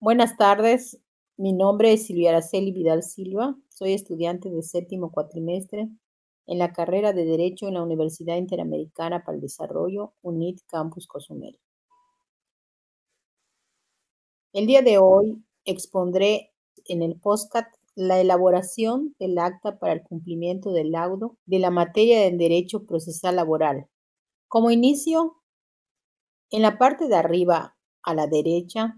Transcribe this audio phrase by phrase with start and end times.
[0.00, 1.00] Buenas tardes,
[1.36, 5.88] mi nombre es Silvia Araceli Vidal Silva, soy estudiante de séptimo cuatrimestre
[6.46, 11.58] en la carrera de Derecho en la Universidad Interamericana para el Desarrollo, UNIT Campus Cozumel.
[14.52, 16.52] El día de hoy expondré
[16.84, 22.20] en el podcast la elaboración del acta para el cumplimiento del laudo de la materia
[22.20, 23.88] de Derecho Procesal Laboral.
[24.46, 25.42] Como inicio,
[26.50, 28.96] en la parte de arriba a la derecha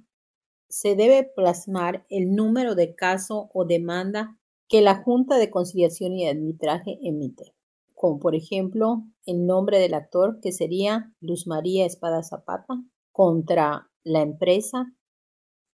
[0.71, 4.39] se debe plasmar el número de caso o demanda
[4.69, 7.55] que la Junta de Conciliación y Arbitraje emite,
[7.95, 14.23] como por ejemplo el nombre del actor que sería Luz María Espada Zapata contra la
[14.23, 14.95] empresa.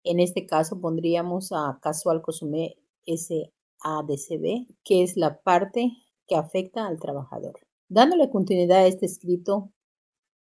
[0.03, 5.93] En este caso pondríamos a Casual Cosumé SADCB, que es la parte
[6.27, 7.61] que afecta al trabajador.
[7.89, 9.71] Dándole continuidad a este escrito,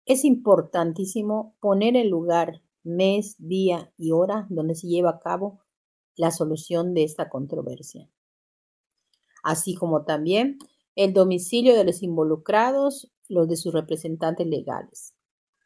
[0.06, 5.62] es importantísimo poner el lugar mes, día y hora donde se lleva a cabo
[6.16, 8.10] la solución de esta controversia,
[9.44, 10.58] así como también
[10.96, 15.14] el domicilio de los involucrados, los de sus representantes legales,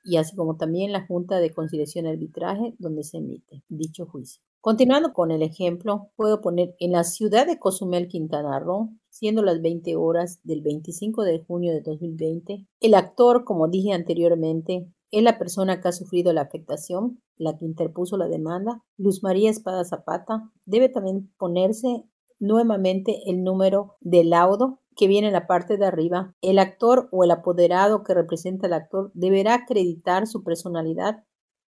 [0.04, 4.42] y así como también la Junta de Conciliación y Arbitraje donde se emite dicho juicio.
[4.62, 9.62] Continuando con el ejemplo, puedo poner en la ciudad de Cozumel, Quintana Roo, siendo las
[9.62, 15.38] 20 horas del 25 de junio de 2020, el actor, como dije anteriormente, es la
[15.38, 18.84] persona que ha sufrido la afectación, la que interpuso la demanda.
[18.98, 22.04] Luz María Espada Zapata debe también ponerse
[22.40, 26.36] nuevamente el número del laudo que viene en la parte de arriba.
[26.42, 31.24] El actor o el apoderado que representa al actor deberá acreditar su personalidad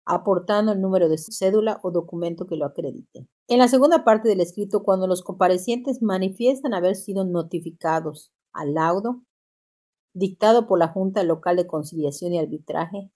[0.08, 3.28] aportando el número de cédula o documento que lo acredite.
[3.46, 9.22] En la segunda parte del escrito, cuando los comparecientes manifiestan haber sido notificados al laudo
[10.14, 13.10] dictado por la Junta Local de Conciliación y Arbitraje,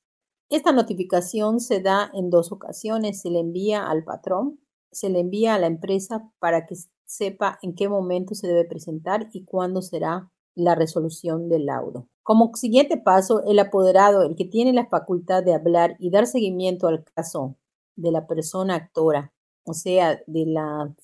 [0.57, 3.21] esta notificación se da en dos ocasiones.
[3.21, 7.75] Se le envía al patrón, se le envía a la empresa para que sepa en
[7.75, 12.09] qué momento se debe presentar y cuándo será la resolución del laudo.
[12.23, 16.87] Como siguiente paso, el apoderado, el que tiene la facultad de hablar y dar seguimiento
[16.87, 17.57] al caso
[17.97, 19.33] de la persona actora,
[19.65, 20.95] o sea, de la,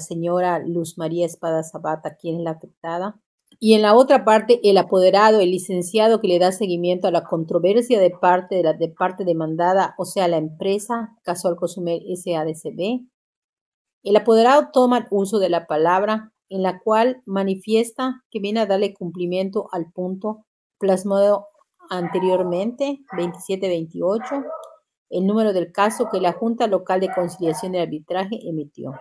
[0.00, 3.20] señora Luz María Espada Zapata, quien es la afectada,
[3.58, 7.24] y en la otra parte, el apoderado, el licenciado que le da seguimiento a la
[7.24, 13.06] controversia de parte de la de parte demandada, o sea, la empresa Casual Cozumel SADCB.
[14.02, 18.94] El apoderado toma uso de la palabra en la cual manifiesta que viene a darle
[18.94, 20.44] cumplimiento al punto
[20.78, 21.46] plasmado
[21.90, 24.44] anteriormente, 2728,
[25.10, 28.92] el número del caso que la Junta Local de Conciliación y Arbitraje emitió.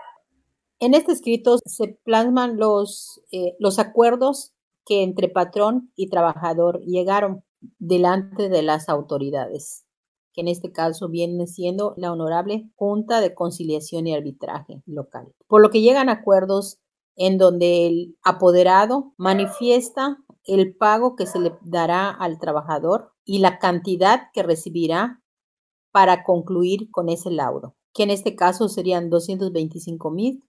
[0.80, 4.54] En este escrito se plasman los, eh, los acuerdos
[4.86, 7.44] que entre patrón y trabajador llegaron
[7.80, 9.86] delante de las autoridades,
[10.34, 15.34] que en este caso viene siendo la Honorable Junta de Conciliación y Arbitraje local.
[15.48, 16.80] Por lo que llegan acuerdos
[17.16, 23.58] en donde el apoderado manifiesta el pago que se le dará al trabajador y la
[23.60, 25.24] cantidad que recibirá
[25.92, 30.44] para concluir con ese laudo, que en este caso serían 225 mil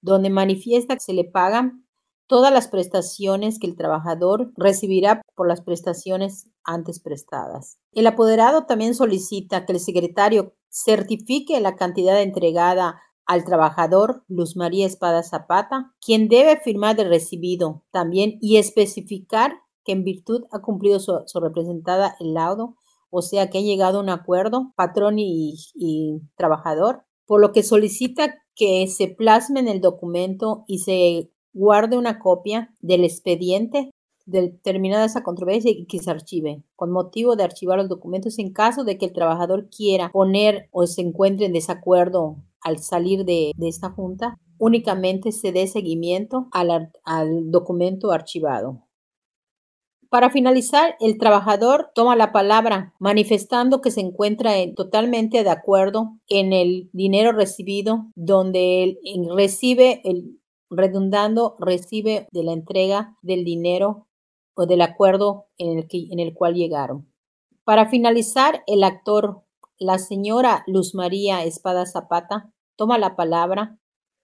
[0.00, 1.84] donde manifiesta que se le pagan
[2.30, 7.80] todas las prestaciones que el trabajador recibirá por las prestaciones antes prestadas.
[7.92, 14.86] El apoderado también solicita que el secretario certifique la cantidad entregada al trabajador Luz María
[14.86, 21.00] Espada Zapata, quien debe firmar de recibido también y especificar que en virtud ha cumplido
[21.00, 22.76] su, representada el laudo,
[23.10, 28.39] o sea que ha llegado a un acuerdo patrón y trabajador, por lo que solicita
[28.54, 33.90] que se plasme en el documento y se guarde una copia del expediente
[34.26, 38.84] determinada esa controversia y que se archive, con motivo de archivar los documentos en caso
[38.84, 43.90] de que el trabajador quiera poner o se encuentre en desacuerdo al salir de, esta
[43.90, 48.86] junta, únicamente se dé seguimiento al, al documento archivado.
[50.10, 56.52] Para finalizar, el trabajador toma la palabra manifestando que se encuentra totalmente de acuerdo en
[56.52, 58.98] el dinero recibido, donde él
[59.32, 64.08] recibe, el, redundando, recibe de la entrega del dinero
[64.54, 67.08] o del acuerdo en el, que, en el cual llegaron.
[67.62, 69.44] Para finalizar, el actor,
[69.78, 73.78] la señora Luz María Espada Zapata, toma la palabra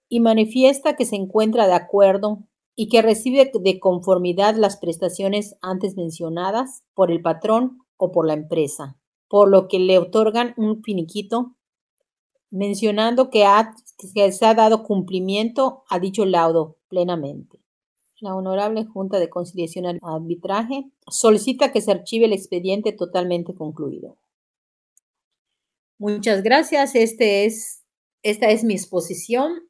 [0.08, 2.40] y manifiesta que se encuentra de acuerdo
[2.76, 8.34] y que recibe de conformidad las prestaciones antes mencionadas por el patrón o por la
[8.34, 11.56] empresa, por lo que le otorgan un finiquito
[12.50, 13.44] mencionando que,
[14.30, 17.58] se ha dado cumplimiento a dicho laudo plenamente.
[18.20, 24.16] La Honorable Junta de Conciliación y Arbitraje solicita que se archive el expediente totalmente concluido.
[25.98, 26.94] Muchas gracias.
[26.94, 27.82] Este es
[28.22, 29.68] esta es mi exposición